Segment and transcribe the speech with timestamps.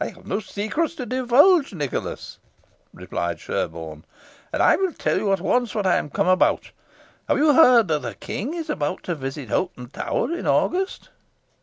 [0.00, 2.38] "I have no secrets to divulge, Nicholas,"
[2.94, 4.06] replied Sherborne,
[4.54, 6.70] "and I will tell you at once what I am come about.
[7.28, 11.10] Have you heard that the King is about to visit Hoghton Tower in August?"